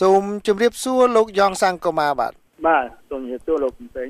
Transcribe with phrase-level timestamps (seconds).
[0.00, 2.32] សូមជម្រាបសួរលោកយ៉ងសង្គមាបាទ
[2.66, 4.08] បាទសូមជម្រាបសួរលោកពេញ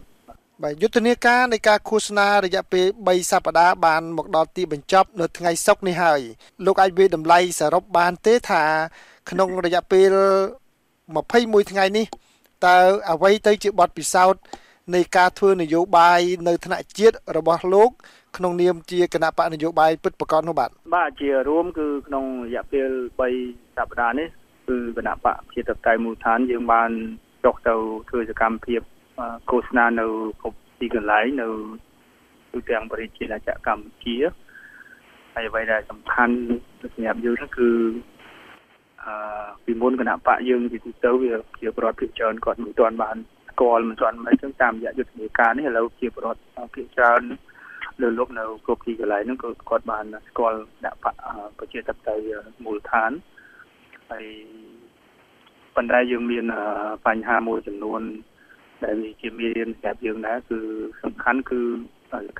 [0.63, 6.21] បាទយុទ្ធនាការនៃការឃោសនារយៈពេល3សប្តាហ៍បានមកដល់ទីបញ្ចប់នៅថ្ងៃសុក្រនេះហើយ
[6.67, 8.65] លោកអាចវិតម្លៃសរុបបានទេថា
[9.31, 10.13] ក្នុងរយៈពេល
[10.91, 12.07] 21ថ្ងៃនេះ
[12.67, 12.79] តើ
[13.11, 14.41] អ្វីទៅជាបទពិសោធន៍
[14.95, 17.91] នៃការធ្វើនយោបាយនៅថ្នាក់ជាតិរបស់លោក
[18.37, 22.89] ក្នុងនាមជាគណៈបកនយោបាយពិតប្រាកដនោះបាទបាទជារួមគឺក្នុងរយៈពេល
[23.33, 24.29] 3សប្តាហ៍នេះ
[24.69, 26.91] គឺគណៈបកជាតតៃមូលដ្ឋានយើងបាន
[27.45, 27.75] ចុះទៅ
[28.09, 28.81] ធ្វើសកម្មភាព
[29.51, 30.07] ឃោសនានៅ
[30.41, 31.49] គ្រប់ទីកន្លែងនៅ
[32.53, 34.17] ទូទាំងប្រទេសជាតិកម្ពុជា
[35.35, 36.37] ហើយអ្វីដែលសំខាន់
[36.81, 37.71] សម្រាប់យើងគឺ
[39.05, 43.17] អឺពីមុនគណៈបកយើងពីទូទៅវាជាប្រវត្តិភាគច្រើនគាត់មិនទាន់បាន
[43.51, 47.23] ស្គាល់មិនទាន់អីចឹងតាមរយៈយុទ្ធនាការនេះឥឡូវជាប្រវត្តិភាគច្រើន
[48.03, 50.99] លើលោកនៅគ្រប់ទីកន្លែងហ្នឹងក៏គាត់បានស្គាល់ដាក់
[51.59, 52.31] ប្រជាធិបតេយ្យ
[52.65, 53.11] មូលដ្ឋាន
[54.15, 54.27] ហើយ
[55.75, 56.45] ប៉ុន្តែយើងមាន
[57.07, 58.03] បញ្ហាមួយចំនួន
[58.85, 60.59] ដែលវាជាមានស្រាប់យើងដែរគឺ
[61.03, 61.61] សំខាន់គឺ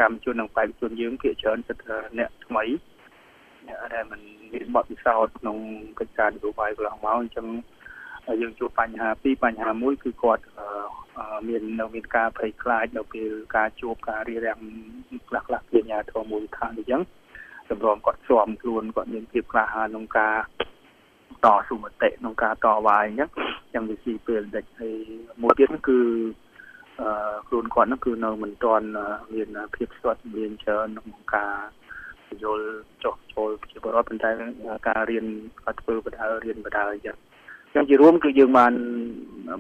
[0.01, 1.79] កម្មជននិងបេក្ខជនយើងភាគច្រើនសិត
[2.19, 2.65] អ្នកថ្មី
[3.67, 4.21] អ្នកដែលមិន
[4.53, 5.59] មានបទពិសោធន៍ក្នុង
[5.99, 7.47] កិច្ចការនយោបាយកន្លងមកអញ្ចឹង
[8.41, 10.45] យើងជួបបញ្ហាពីរបញ្ហាមួយគឺគាត់
[11.49, 14.59] មាននៅមានការភ័យខ្លាចនៅពេលការជួបការរៀបរៀង
[15.29, 17.03] ខ្លះខ្លះពីអាញាធមូលដ្ឋានអញ្ចឹង
[17.69, 20.37] សម្រាប់គាត់ស្មខ្លួនគាត់មានភាពក្លាហានក្នុងការ
[21.45, 23.31] តស៊ូមតិក្នុងការតវ៉ាអញ្ចឹង
[23.73, 24.97] យ៉ាងវាស៊ីពេលតិចហើយ
[25.43, 25.99] មួយទៀតគឺ
[27.01, 28.87] អឺខ្លួនគាត់នោះគឺនៅមិនទាន់
[29.35, 31.55] មានភាពស្ទាត់មានច្រើនក្នុងការ
[32.43, 32.69] យល់
[33.05, 34.31] ចុះចូលជាបរិបទប៉ុន្តែ
[34.89, 35.27] ការរៀន
[35.65, 37.17] គាត់ធ្វើបដារៀនបដាអញ្ចឹង
[37.75, 38.73] ចឹងជារួមគឺយើងបាន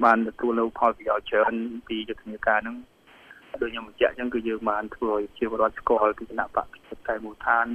[0.05, 1.55] បានទទួលនៅផលប្រយោជន៍ច្រើន
[1.86, 2.77] ពីយុទ្ធនាការហ្នឹង
[3.61, 7.66] ដូចខ្ញុំបញ្ជាក់អញ្ចឹងគឺយើងបានធ្វើឲ្យជាបរិបទស្គាល់ពីគណៈបព្វជិតតែមូលដ្ឋាន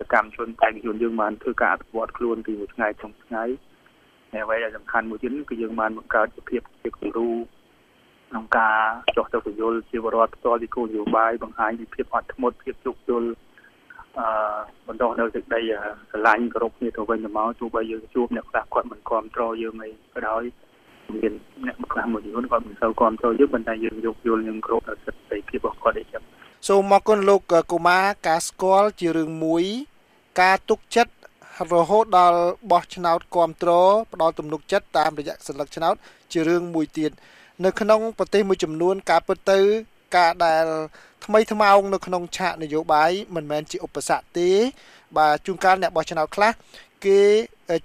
[0.00, 3.44] សកម្មជនតែងជនយើងបានធ្វើការអភិវឌ្ឍខ្លួនពីមួយថ្ងៃទៅថ្ងៃ
[4.32, 7.28] ហើយអ្វីដែលសំខាន់មួយទៀតគឺយើងបានបង្កើតភាពជាគំរូ
[8.30, 8.78] ក្នុងការ
[9.16, 13.24] ចោះទៅពយល់ជាបរិបទផ្ទាល់ពីគោលនយោបាយបង្ហាញពីភាពអត់ធ្មត់ភាពជោគជល
[14.18, 14.26] អឺ
[14.86, 15.60] បន្តនៅសេចក្តី
[16.10, 20.42] ស្រឡាញ់គោរពគ្នាទៅវិញទៅមកទោះបីយើងជួបអ្នកខ្លះគាត់មិនគ្រប់គ្រងយើងអីក៏ដោយ
[21.14, 21.32] មាន
[21.66, 26.22] អ្នកខ្លះមួយចំនួនគាត់មិនសូវគ្រប់គ្រងយើងប៉ុន្តែយើងយកយល់នឹងគ្រប់ដល់សិទ្ធិសេរីភាពរបស់គាត់ឯចឹង
[26.68, 27.40] សូមអរគុណលោក
[27.72, 29.64] កុមារការស្គាល់ជារឿងមួយ
[30.38, 31.12] ការទុកចិត្ត
[31.72, 35.94] រហូតដល់បោះឆ្នោតគ្រប់គ្រងផ្ដល់ទំនុកចិត្តតាមរយៈសញ្ញាឆ្នោត
[36.32, 37.10] ជារឿងមួយទៀត
[37.64, 39.58] នៅក្នុងប្រទេសមួយចំនួន ការពិតទៅ
[40.16, 40.66] ការដែល
[41.24, 44.50] ថ្មីថ្មោងនៅក្នុងឆាកនយោបាយមិនមែនជាឧបសគ្គទេ
[45.16, 46.52] បាទជួនកាលអ្នកបោះឆ្នោតខ្លះ
[47.04, 47.20] គេ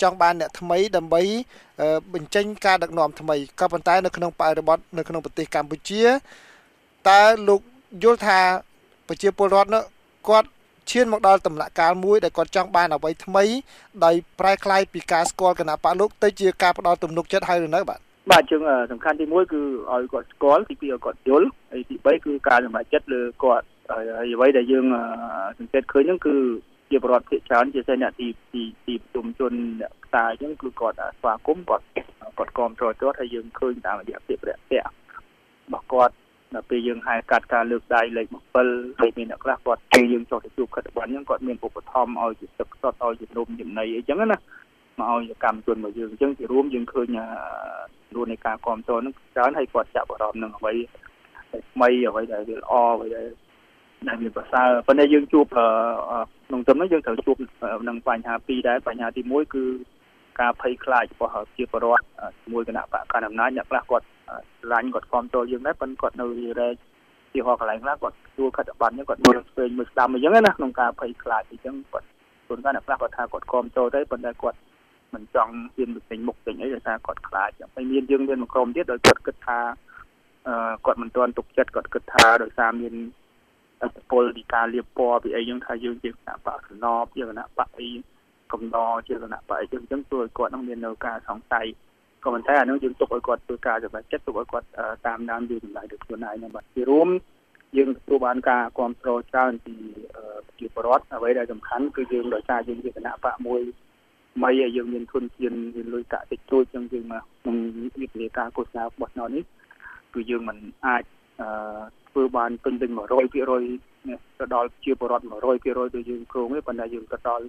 [0.02, 1.22] ចង់បានអ្នកថ្មីដើម្បី
[2.14, 6.04] បញ្ចេញការដឹកនាំថ្មីក៏ប៉ុន្តែនៅក្នុងបរិបទនៅក្នុងប្រទេសកម្ពុជា
[7.10, 7.62] តើលោក
[8.04, 8.40] យល់ថា
[9.08, 9.84] ប្រជាពលរដ្ឋនោះ
[10.30, 10.50] គាត់
[10.92, 13.46] ឈានមកដល់ដំណាក់កាលមួយដែលគាត់ចង់បានអ្វីថ្មី
[14.06, 18.00] ដោយប្រែក្លាយពីការស្គាល់គណៈបកលោកទៅជាការផ្ដល់ទំនុកចិត្តហើយឬនៅបាទ
[18.32, 24.86] បាទជាងសំខាន់ទី1គឺឲ្យគាត់ស្គាល់ទី2ឲ្យគាត់យល់ហើយទី3គឺការសម្រេចចិត្តលើគាត់ហើយអ្វីដែលយើង
[25.58, 26.36] សង្កេតឃើញហ្នឹងគឺ
[26.92, 31.86] ជាប្រវត្តិភាគច្រើនជាអ្នកទីទីទីប្រជុំជនអ្នកផ្សាយអញ្ចឹងគឺគាត់ស្វាគមន៍គាត់
[32.38, 34.90] គាត់គ្រប់គ្រងគាត់ហើយយើងឃើញតាមរយៈភាពរាក់ទាក់
[35.66, 36.14] របស់គាត់
[36.56, 38.28] ដល់ពេលយើងហៅកាត់ការលើកដៃលេខ
[38.64, 44.38] 7ហើយមានអ្នកខ្លះគាត់ពេលយើងចុះទៅជួបខិតប័ណ្ណអញ្ចឹងគាត់មានឧបត្ថម្ភឲ្យជាទឹកសុទ្ធឲ្យជានំចំណីអីចឹងណា
[45.00, 47.08] មកឲ្យកម្មជនរបស់យើងអញ្ចឹងជារួមយើងឃើញ
[48.16, 50.74] រួមនៃការគ្រប់គ្រងនឹងច្រើនហើយគាត់ចាប់អារម្មណ៍នឹងអ្វី
[51.74, 53.28] ថ្មីអ្វីដែលវាល្អអ្វីដែល
[54.08, 57.38] ដែលវាប្រសើរប៉ុន្តែយើងជួបក្នុងទំនោះយើងត្រូវជួប
[57.90, 59.64] នឹងបញ្ហាពីរដែរបញ្ហាទី1គឺ
[60.40, 62.06] ការភ័យខ្លាចរបស់ជាបរិវត្ត
[62.42, 64.06] ជាមួយគណៈបកកណ្ដាលអំណាចអ្នកខ្លះគាត់
[64.62, 66.26] ឆ្លាញ់គាត់គ្រប់គ្រងយើងដែរប៉ុន្តែគាត់នៅ
[66.60, 66.76] រែក
[67.34, 72.08] ទីហោះកន្លែងខ្លះគាត់ជួលខិតប័ណ្ណគាត់មើលស្វែងមើលស្ដាំអញ្ចឹងណាក្នុងការភ័យខ្លាចអញ្ចឹងគាត់
[72.46, 74.58] ខ្លួនគាត់អ្នកខ្លះគាត់ថាគាត់គ្រប់គ្រងទៅប៉ុន្តែគាត់
[75.14, 79.60] មិនចង់ហ៊ានទៅពេញមុខពេញអីដោយសារគាត់ខ្លាចហើយមានយើងមានមួយក្រុមទៀតដោយគាត់គិតថា
[80.48, 82.94] អឺគាត់មិនទាន់ទុកចិត្តគាត់គិតថាដោយសារមាន
[83.82, 87.90] អត្តពលពីការលៀបពណ៌ពីអីយើងថាយើងជាគណៈបកសំណបជាគណៈបកអី
[88.54, 91.68] កំដរជាគណៈបកអីចឹងចឹងធ្វើឲ្យគាត់នឹងមាននៅការសង្ស័យ
[92.26, 94.68] ក៏ប៉ុន្តែអានោះយើងទុកឲ្យគាត់ធ្វើការសម្រេចចិត្តទុកឲ្យគាត់
[95.08, 97.08] តាមដានយើងចម្លើយទៅខ្លួនឯងហ្នឹងបាទជារួម
[97.78, 99.76] យើងទទួលបានការគ្រប់គ្រងច្រើនពី
[100.60, 103.62] ជាបរដ្ឋអ្វីដែលសំខាន់គឺយើងដោយសារយើងជាគណៈបកមួយ
[104.36, 107.56] ថ្មីហើយយើងមានធនធានមានលុយកាក់តិចតួចចឹងយើងមកក្នុង
[108.02, 109.44] វិទ្យាការកោសនារបស់ណោនេះ
[110.14, 111.04] គឺយើងមិនអាច
[111.42, 111.50] អឺ
[112.10, 113.32] ធ្វើបានពេញពេញ100%
[114.40, 117.46] ទៅដល់ជាបរដ្ឋ100%ដូចយើងគ្រោងទេប៉ុន្តែយើងទៅដល់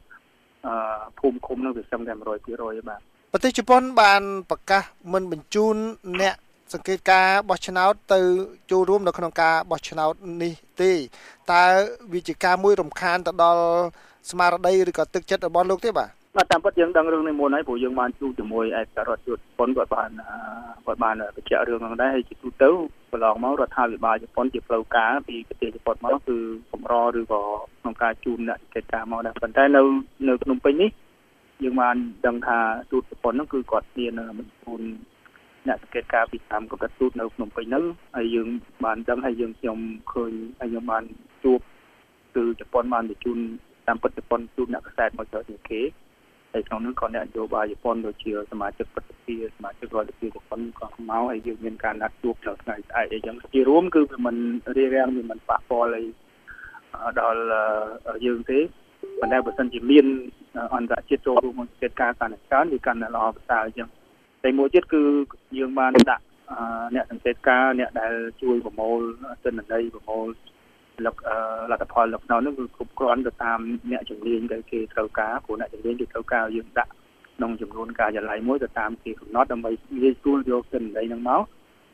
[0.66, 0.74] អឺ
[1.18, 3.00] ភូមិឃុំនឹងវាសឹងតែ100%បាទ
[3.32, 4.82] ប្រទេសជប៉ុនបានប្រកាស
[5.12, 5.76] មិនបញ្ជូន
[6.20, 6.34] អ្នក
[6.72, 8.20] សង្កេតការបោះឆ្នោតទៅ
[8.70, 10.12] ចូលរួមនៅក្នុងការបោះឆ្នោត
[10.42, 10.52] នេះ
[10.82, 10.92] ទេ
[11.52, 11.64] តើ
[12.12, 13.62] វាជាការមួយរំខានទៅដល់
[14.30, 20.10] ស្មារតីឬក៏ទឹកចិត្តរបស់លោកទេបាទបាទតាមពិតយើងដឹងរឿងនេះមុនហើយព្រោះយើងបានជួបជាមួយឯករដ្ឋជួតជប៉ុនគាត់បាន
[20.86, 22.68] គាត់បានបញ្ជាក់រឿងហ្នឹងដែរហើយជាទូទៅ
[23.10, 26.36] កន្លងមករដ្ឋាភិបាលជប៉ុនជាផ្លូវការពីប្រទេសជប៉ុនមកគឺ
[26.72, 27.42] កម្រឬក៏
[27.80, 29.82] ក្នុងការជួនអ្នកកិច្ចការមកដែរប៉ុន្តែនៅ
[30.28, 30.90] នៅភ្នំពេញនេះ
[31.62, 32.58] យើងបានដឹងថា
[32.90, 34.80] ទូតជប៉ុនហ្នឹងគឺគាត់មានបញ្ជូន
[35.68, 37.84] អ្នកសង្កេតការពីតាមកម្រិតទូតនៅភ្នំពេញហ្នឹង
[38.16, 38.48] ហើយយើង
[38.84, 39.78] បានដឹងហើយយើងខ្ញុំ
[40.12, 41.04] ឃើញហើយខ្ញុំបាន
[41.44, 41.60] ជួប
[42.36, 43.38] គឺជប៉ុនបានបញ្ជូន
[43.86, 45.80] តាមពិតជប៉ុនជួបអ្នកកសែតមកចូលជាគេ
[46.52, 54.36] ហើយក្នុងនោះក៏អ្នកនយោបាយជប៉ុនដូចជាសមាជិកប្រតិភិសមាជិករដ្ឋាភិបាលជប៉ុនក៏មកហើយយើងមានការណាត់ជួបនៅថ្ងៃស្អែកអីចឹងជារួមគឺវាមិន
[54.76, 56.04] រារាំងវាមិនប៉ះពាល់អី
[57.20, 57.42] ដល់
[58.26, 58.58] យើងទេ
[59.20, 60.06] ប៉ុន្តែបើសិនជាមាន
[60.74, 63.88] អន្តរជាតិចូលរួមក្នុងកិច្ចការកាន់តែច្រើនវាកាន់តែល្អប្រសើរអញ្ចឹង
[64.44, 65.02] តែមួយទៀតគឺ
[65.58, 66.24] យើងបានដាក់
[66.94, 69.00] អ្នកសង្កេតការអ្នកដែលជួយប្រមូល
[69.44, 70.26] ទិន្នន័យប្រមូល
[71.06, 71.20] លក្ខ
[71.70, 73.60] លទ្ធផលលក្ខណៈនោះគឺគ្រប់គ្រាន់ទៅតាម
[73.90, 76.92] អ្នកជំនាញដែលគេត្រូវការព្រោះអ្នកជំនាញគេត្រូវការយើងដាក់
[77.36, 79.70] ក្នុងចំនួនការចល័យមួយទៅតាមគេកំណត់ដើម្បី
[80.00, 81.42] ងាយស្រួលយកទិន្នន័យហ្នឹងមក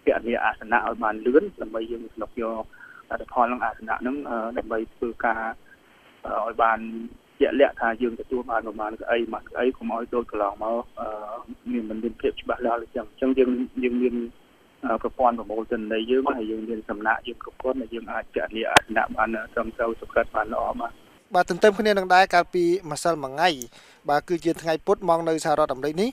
[0.06, 2.62] គណនាអាសនៈឲ្យបានលឿនដើម្បីយើងស្លុកយក
[3.10, 4.16] លទ្ធផលក្នុងអាសនៈហ្នឹង
[4.58, 5.42] ដើម្បីធ្វើការ
[6.30, 6.78] ឲ្យបាន
[7.40, 10.84] ជាក់លាក់ថាយើងទទួលបានប្រមាណស្អីមកស្អីកុំឲ្យដូចកន្លងមក
[11.72, 13.50] មានមិនមានភាពច្បាស់លាស់អញ្ចឹងអញ្ចឹងយើង
[13.84, 14.14] យើងមាន
[15.02, 20.92] ប្រព័ន្ធប្រមូលទិន្នន័យយើងហើយយើងមានសំណាក់យើងគ្រប់គ្រាន់ដែលយើងអាចចាក់លាអាសនៈបានត្រឹមត្រូវសុខិតបានល្អបាទ
[21.34, 23.50] បាទទន្ទឹមគ្នានឹងដែរកាលពីម្សិលមួយថ្ងៃ
[24.10, 26.08] បាទគឺជាថ្ងៃពុធមកនៅសហរដ្ឋអាមេរិកនេះ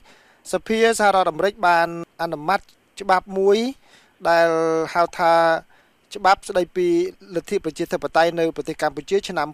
[0.52, 1.88] សភាសហរដ្ឋអាមេរិកបាន
[2.22, 2.60] អនុម័ត
[3.00, 3.58] ច្បាប់មួយ
[4.28, 4.48] ដែល
[4.94, 5.32] ហៅថា
[6.16, 6.86] ច្បាប់ស្តីពី
[7.34, 9.48] លទ្ធិប្រជាធិបតេយ្យនៅប្រទេសកម្ពុជាឆ្នាំ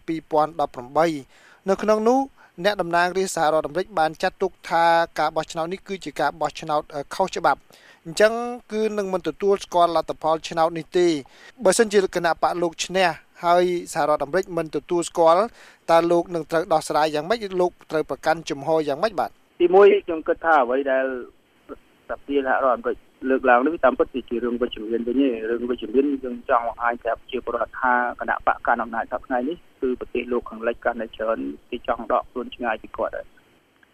[0.76, 2.18] 2018នៅក្នុងនោះ
[2.64, 4.84] អ្នកតំណាងរាស្ត្រសហរដ្ឋអាមេរិកបានចាត់ទុកថា
[5.18, 6.82] ការបោះឆ្នោតនេះគឺជាការបោះឆ្នោត
[7.14, 7.60] ខុសច្បាប់
[8.06, 8.32] អញ្ចឹង
[8.72, 11.06] គឺនឹងមិនទទួលស្គាល់លទ្ធផលឆ្នោតនេះទេ
[11.64, 13.08] បើសិនជាគណៈបកលោកឈ្នះ
[13.44, 15.42] ហើយសហរដ្ឋអាមេរិកមិនទទួលស្គាល់
[15.90, 19.30] តើលោកនឹងត្រូវដោះស្រាយយ៉ាងម៉េចលោកត្រូវប្រកាន់ជំហរយ៉ាងម៉េចបាទ
[19.60, 21.04] ទីមួយខ្ញុំគិតថាអ្វីដែល
[22.10, 22.96] សភាសហរដ្ឋអាមេរិក
[23.30, 31.38] លើកឡើងនេះតាមពិតជារឿងវិជ្ជមានវិញទេរឿងវិជ្ជមានយើងចង់បង្ហាញប្រាប់ជាប្រវត្តិថាគណៈបកកណ្ដាលអំណាចសប្តាហ៍នេះគឺប្រទេសលោកខាងលិចកាន់តែច្រើន
[31.70, 33.26] ទីចង់ដកខ្លួនឆ្ងាយពីគាត់ហើយ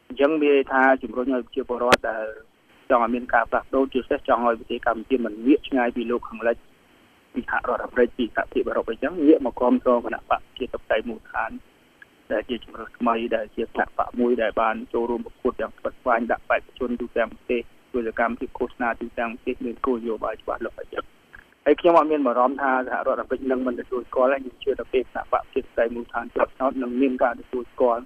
[0.08, 2.24] អញ្ចឹងវាថាជំរុញឲ្យជាប្រវត្តិដែល
[2.90, 6.56] ចង់ឲ្យមានការផ្លាស់ប្ដូរជាពិសេសចង់ឲ្យប្រទេសកម្ពុជាមិនងាកឆ្ងាយពីលោកខាងលិច
[7.34, 11.50] ពីសហរដ្ឋអាមេរិកពីសហភាពអឺរ៉ុបអីចឹងងាកមកគ្រប់គ្រងគណៈបកជាតបតៃមូលដ្ឋាន
[12.32, 17.62] ដែលជាជំរើសថ្មីដែលជាគណៈបកមួយដែលបានចូលរួមប្រកួតយ៉ាងស្វិតស្វាញដាក់បេក្ខជនទូទាំងប្រទេស
[17.92, 21.04] ពលកម្មភាពឃោសនាទូទាំងប្រទេសមានគោលនយោបាយច្បាស់លាស់អញ្ចឹង
[21.64, 28.02] ហើយខ្ញុំអត់មានបារម្ភថាសហរដ្ឋអាមេរិកនឹងមិនទទួលស្គាល់ហើយខ្ញុំជឿថាពេលគណៈបកជាតបតៃមូលដ្ឋានជាប់ឆ្នោតនឹងមានការទទួលស្គាល់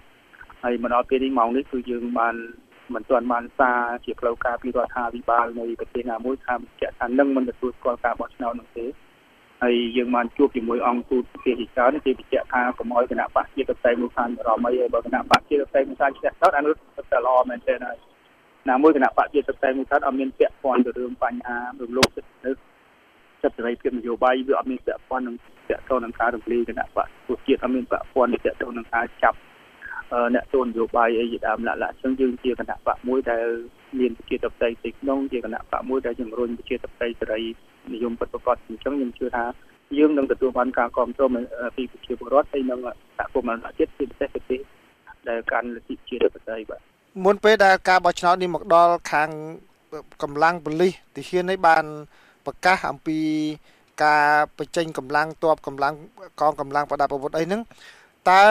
[0.62, 2.34] ហើយមកដល់ពេលនេះម៉ោងនេះគឺយើងបាន
[2.94, 8.86] មិនទាន់បានសារជាផ្លូវការពីរដ្ឋាភិបាលនៃប្រទេសណាមួយថាបញ្ជាក់ថានឹងមិនទទួលស្គាល់ការបោះឆ្នោតនោះទេ
[9.62, 16.74] ហើយយើងបានជួបជាមួយអង្គទូតប្រទេសជាច្រើនគេបញ្ជាក់ថាកុំឲ្យគណៈបកជាតិតែមួយខាងរំអីហើយបើគណៈបកជាតិតែមួយខាងឆ្លះឆ្នោតអានោះ
[17.12, 17.96] ទៅល្អមែនទេហើយ
[18.68, 22.52] ណាមួយគណៈបកជាតិតែមួយខាងអត់មានពាក់ព័ន្ធទៅរឿងបញ្ហារំលោភសិទ្ធិ
[23.42, 25.36] សិទ្ធិសេរីភាពនយោបាយវាអត់មានពាក់ព័ន្ធនឹង
[25.68, 27.06] ពាក់ទងនឹងការរំលាយគណៈបក
[27.46, 29.38] ជាតិអត់មានពាក់ព័ន្ធនឹងពាក់ទងនឹងការចាប់
[30.34, 33.46] អ្នកចូលនយោបាយអីជាដើមលក្ខណៈអញ្ចឹងយើងជាគណៈបកមួយដែល
[33.98, 37.42] មានប្រជាធិបតេយ្យទីក្នុងជាគណៈបកមួយដែលជំរុញប្រជាធិបតេយ្យសេរី
[37.94, 39.44] និយមពិតប្រាកដអញ្ចឹងខ្ញុំជឿថា
[39.98, 41.30] យើងនឹងទទួលបានការគ្រប់គ្រង
[41.76, 42.80] ពីប្រជាពលរដ្ឋហើយនឹង
[43.16, 44.60] សហគមន៍អន្តរជាតិជាពិសេសប្រទេស
[45.28, 49.28] ដែលកាន់លទ្ធិប្រជាធិបតេយ្យបាទ មុនពេលដែលការបោះឆ្នោតនេះមកដល់ខាង
[50.22, 51.84] កម្លាំងប៉ូលីសទាហាននេះបាន
[52.46, 53.18] ប្រកាសអំពី
[54.04, 54.24] ការ
[54.58, 55.94] បញ្ចេញកម្លាំងទ័ពកម្លាំង
[56.40, 57.60] កងកម្លាំងប្រដាប់អាវុធអីហ្នឹង
[58.30, 58.42] តើ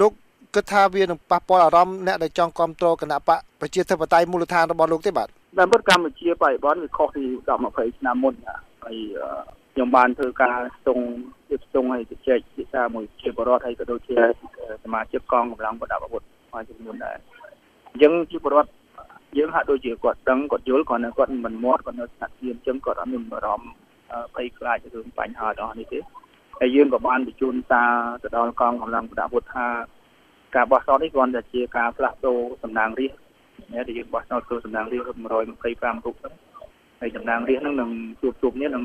[0.00, 0.12] លោក
[0.54, 8.34] គិតថាវានឹងប៉ះពាល់អារម្មណ៍អ្នកដែលចង់គ្រប់គ្រងគណៈបកប្រជាធិបតេយ្យមូលដ្ឋានរបស់លោកទេបាទតាមពិតកម្ពុជាបច្ចុប្បន្នវាខុសពី10 20ឆ្នាំមុន
[8.84, 8.96] ហើយ
[9.72, 11.04] ខ្ញុំបានធ្វើការស្ទង់
[11.48, 14.16] ជិះស្ទង់ហើយជជែកពិសាមួយជាបរដ្ឋហើយក៏ដូចជា
[14.84, 16.22] សមាជិកកងកម្លាំងប្រដាប់អាវុធ
[16.52, 18.70] មួយចំនួនដែរអញ្ចឹងជាបរដ្ឋ
[19.36, 23.72] យើងហាក់ដូចជាគាត់ដឹងគាត់យល់គាត់នៅគាត់មិនមាត់គាត់នៅស្នាក់ទៀតអញ្ចឹងគាត់អត់មានអារម្មណ៍
[24.34, 25.98] ភ័យខ្លាចរឿងបញ្ហាទាំងអស់នេះទេ
[26.60, 27.90] ហើយយើងក៏បានបញ្ជូនសារ
[28.22, 29.66] ទៅដល់កងកម្លាំងប្រដាប់អាវុធថា
[30.54, 33.20] ការបោះឆ្នោតនេះគ្រាន់តែជាការផ្លាស់ប្ដូរតំណាងរាស្ត្រ
[33.74, 36.34] ដែលយើងបោះឆ្នោតគឺតំណាងរាស្ត្រ125រូបហ្នឹង
[37.00, 37.90] ហើយតំណាងរាស្ត្រហ្នឹងនឹង
[38.20, 38.84] ជួបជុំនេះនឹង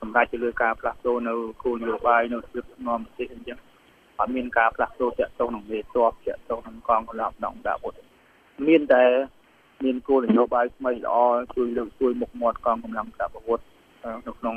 [0.00, 3.58] សម្រាប់ទៅលើការផ្លាស់ប្ដូរនៅគោលនយោបាយនៅរបៀបនាំប្រទេសអញ្ចឹង
[4.18, 7.94] អត់មានការផ្លាស់ប្ដូរតាក់ទងនឹងមេតបតាក់ទងនឹងកងកម្លាំងដំដាវុធ
[8.68, 9.02] មានតែ
[9.84, 11.16] មានគោលនយោបាយថ្មីល្អ
[11.54, 13.60] ជួយលើកជួយមុខមាត់កងកម្លាំងដាវុធ
[14.26, 14.56] នៅក្នុង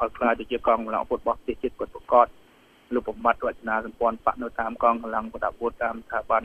[0.00, 2.26] ឲ្យខ្លាចទៅជាកងកម្លាំងពុទ្ធរបស់ប្រទេសជាតិពិតប្រាកដ
[2.94, 6.44] លោកបំបត្តិរចនាសម្ព័ន្ធបកនៅតាមកងកម្លាំងប្រដាប់អាវុធតាមស្ថាប័ន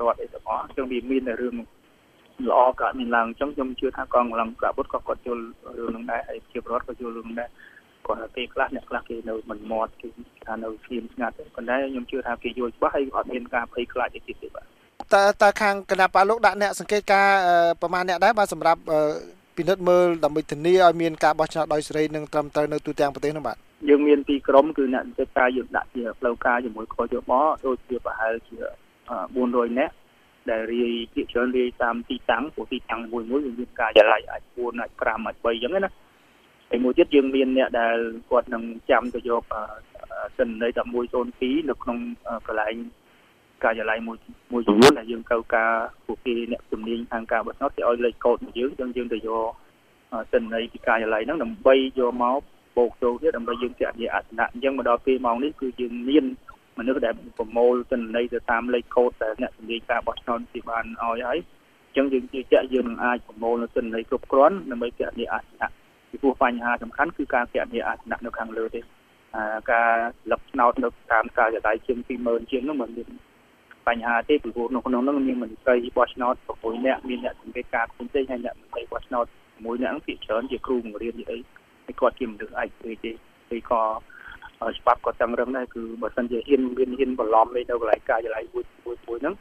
[0.00, 1.54] រដ្ឋអីទាំងអស់អញ្ចឹងវាមានតែរឿង
[2.48, 5.44] ល្អកើតមានឡើងអញ្ចឹងខ្ញុំជឿថាកងកម្លាំងប្រដាប់អាវុធក៏គាត់យល់
[5.78, 7.48] រឿងនឹងដែរហើយជាប្រវត្តិក៏យល់រឿងដែរ
[8.06, 10.08] គាត់ថាពេលខ្លះអ្នកខ្លះគេនៅមិនមាត់គេ
[10.46, 14.67] ថានៅស្ងៀមស្ងាត់ប៉ុន្តែខ្ញុំជឿថាគេយល់ច្បាស់ហើយអត់មានការភ័យខ្លាចទេទៀតទេបាទ
[15.14, 17.28] តើតើខាងគណៈបកលោកដាក់អ្នកសង្កេតការ
[17.80, 18.80] ប្រមាណអ្នកដែរបាទសម្រាប់
[19.56, 23.56] ពិនិត្យមើលដើម្បីធានាឲ្យមានការបោះឆ្នោតដោយសេរីនិងត្រឹមត្រូវនៅទូទាំងប្រទេសនោះបាទ
[23.88, 27.32] យើងមានពីរក្រុមគឺអ្នកសង្កេតការយើងដាក់ជាផ្លូវការជាមួយខយោប
[27.66, 28.56] ដូចជាប្រហែលជា
[29.18, 29.94] 400នាក់
[30.50, 35.92] ដែលរាយភាគច្រើនរាយតាមទីតាំងព្រោះទីតាំងមួយមួយវាមានការចល័យអាច4អាច5អាច3អញ្ចឹងណា
[36.70, 37.96] ហើយមួយទៀតយើងមានអ្នកដែល
[38.30, 39.42] គាត់នឹងចាំទៅយក
[40.36, 40.68] សិននៃ
[41.18, 41.98] 1102នៅក្នុង
[42.46, 42.76] កន្លែង
[43.64, 44.18] ការិយាល័យមួយ
[44.52, 45.72] មួយចំនួនដែលយើងត្រូវការ
[46.06, 49.46] ពួកគេអ្នកជំនាញខាងការបោះឆ្នោតគេឲ្យលេខកូដរបស់យើងអញ្ចឹងយើងទៅយក
[50.32, 52.40] សិននៃពីការិយាល័យហ្នឹងដើម្បីយកមក
[52.76, 56.24] បូកចូលទៀតដើម្បីយើងចាក់ជាអសនៈអញ្ចឹងមកដល់ពេលម៉ោងនេះគឺយើងមាន
[56.78, 61.38] មនុស្សដែលប្រមូលទិន្នន័យទៅតាមលេខកូដដែលអ្នកជំនាញការបោះឆ្នោតទីបានឲ្យហើយ
[61.86, 65.70] អញ្ចឹងយើងជឿជាក់យើងនឹងអាចប្រមូលនៅទិន្នន័យគ្រប់គ្រាន់ដើម្បីចាក់ជាអសនៈ
[66.10, 68.80] ពីព្រោះបញ្ហាសំខាន់គឺការចាក់ជាអសនៈនៅខាងលើទេ
[69.72, 69.92] ការ
[70.30, 73.08] លឹកឆ្នោតនៅតាមការចដាយជាង20000ជាងនោះមិនមាន
[73.88, 79.26] បញ្ហាទេពីព្រោះនៅក្នុងនោះមានមន្ត្រីបោះឆ្នោត6នាក់មានអ្នកសង្កេតការផ្សេងៗហើយអ្នកមន្ត្រីបោះឆ្នោត
[79.64, 81.38] មួយនាក់ហ្នឹងភាគច្រើនជាគ្រូបង្រៀនអី
[81.84, 83.12] ហើយគាត់ជាមនុស្សឯកទេទេ
[83.50, 83.82] ហើយក៏
[84.78, 89.34] ច្បាប់ក៏តឹងរឹងដែរគឺបើសិនជាហ៊ានមានហ៊ានបន្លំលេនៅកន្លែងការចល័យមួយមួយមួយហ្នឹង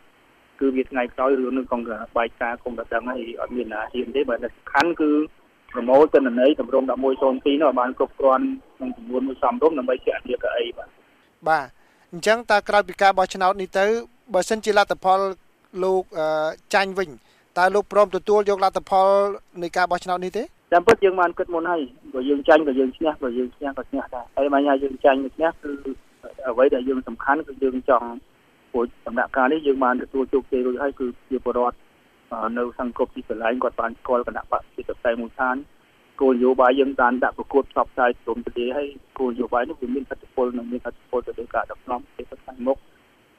[0.60, 1.82] គឺវាថ្ងៃក្រោយរឿងនឹងកង
[2.18, 5.10] បាយការគុំតែដឹងហើយអត់មានណាហ៊ានទេបើសំខាន់គឺ
[5.74, 8.46] ប្រមូលទិន្នន័យតម្រង1102នោះបានគ្រប់គ្រាន់
[8.78, 10.90] ក្នុងចំនួនមួយសំរុំដើម្បីជាអធិការអីបាទ
[11.48, 11.66] បាទ
[12.12, 13.86] អញ្ចឹងតើក្រោយពីការបោះឆ្នោតនេះទៅ
[14.34, 15.20] បើសិនជាលទ្ធផល
[15.84, 16.04] លោក
[16.74, 17.10] ចាញ់វិញ
[17.58, 19.08] តើលោកព្រមទទួលយកលទ្ធផល
[19.62, 20.44] នៃការបោះឆ្នោតនេះទេ
[20.74, 21.82] តាមពិតយើងបានគិតមុនហើយ
[22.14, 25.72] បើយើងចាញ់ក៏យើងឈ្នះបើយើងឈ្នះក៏ឈ្នះដែរហើយបញ្ហាយើងចាញ់ឬឈ្នះគឺ
[26.48, 28.10] អ្វីដែលយើងសំខាន់គឺយើងចង់
[28.74, 31.78] ពួកដំណាក់កាលនេះយើងបានទទួលជោគជ័យរួចហើយគឺជាបរិវត្ត
[32.58, 35.56] នៅសង្គមទីកន្លែងគាត់បានស្គាល់គណៈបព្វជិតតែមូលដ្ឋាន
[36.22, 38.88] គោលនយោបាយយើងបានដាក់ប្រកួតផ្សព្វផ្សាយព្រមទៅហើយ
[39.20, 42.78] គោលនយោបាយនោះវាមានឥទ្ធិពលនិងមានឥទ្ធិពលទៅលើការដឹកនាំប្រទេសខាងមុខ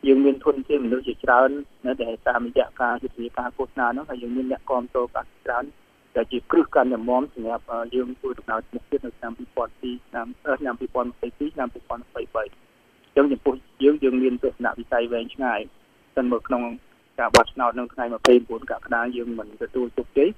[0.06, 1.50] យើងមានធនធានមនុស្សជាច្រើន
[1.86, 5.64] នៅដែលតាមរយៈការយុទ្ធនាការឃោសនានោះហើយយើងមានអ្នកគ្រប់គ្រងការច្រើន
[6.16, 7.64] ដែលជាគ្រឹះកាន់តែមមសម្រាប់
[7.94, 10.26] យើងធ្វើដំណើរមុខទៀតនៅឆ្នាំ2002ឆ្នាំ
[10.60, 15.60] ឆ្នាំ2022ឆ្នាំ2023ចឹងចំពោះយើងយើងមានទស្សនវិស័យវែងឆ្ងាយ
[16.16, 16.62] សិនមកក្នុង
[17.18, 20.28] ការបោះឆ្នោតនៅថ្ងៃ29កក្កដាយើងមិនទទួលជោគជ័យ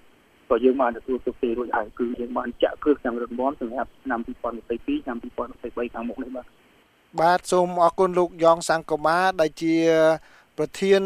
[0.48, 6.46] ក៏យើងបានទទួលជោគជ័យរួចហើយគឺយើងបានចាក់គ្រឹះយ៉ាងរឹងមាំសម្រាប់ឆ្នាំ2022ឆ្នាំ2023ខាងមុខនេះបាទ
[7.18, 9.74] បាទសូមអរគុណលោកយ៉ងសង្គមាដែលជា
[10.58, 11.02] ប្រធាន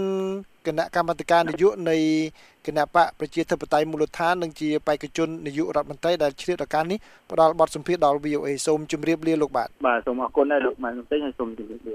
[0.66, 1.96] គណៈកម្មាធិការនយោបាយនៃ
[2.66, 6.98] គណៈបកប្រជាធិបតេយ្យមូលដ្ឋាននិងជាបេក្ខជននាយករដ្ឋមន្ត្រីដែលជ្រាបដល់ការនេះ
[7.30, 11.94] ផ្ដល់បទសម្ភាសន៍ដល់ VOA សូមជម្រាបលាលោកបាទបាទសូមអរគុណដែរលោកម៉ែនសុំទេហើយសូមជម្រាបលា